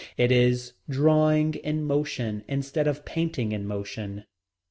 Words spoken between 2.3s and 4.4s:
instead of painting in motion.